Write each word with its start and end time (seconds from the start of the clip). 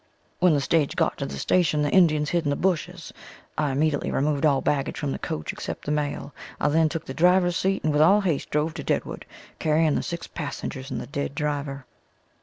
When 0.39 0.55
the 0.55 0.61
stage 0.61 0.95
got 0.95 1.19
to 1.19 1.27
the 1.27 1.37
station 1.37 1.83
the 1.83 1.91
Indians 1.91 2.31
hid 2.31 2.43
in 2.43 2.49
the 2.49 2.55
bushes. 2.55 3.13
I 3.55 3.69
immediately 3.69 4.09
removed 4.09 4.47
all 4.47 4.59
baggage 4.59 4.97
from 4.97 5.11
the 5.11 5.19
coach 5.19 5.53
except 5.53 5.85
the 5.85 5.91
mail. 5.91 6.33
I 6.59 6.69
then 6.69 6.89
took 6.89 7.05
the 7.05 7.13
driver's 7.13 7.55
seat 7.55 7.83
and 7.83 7.93
with 7.93 8.01
all 8.01 8.21
haste 8.21 8.49
drove 8.49 8.73
to 8.73 8.83
Deadwood, 8.83 9.27
carrying 9.59 9.93
the 9.93 10.01
six 10.01 10.25
passengers 10.25 10.89
and 10.89 10.99
the 10.99 11.05
dead 11.05 11.35
driver. 11.35 11.85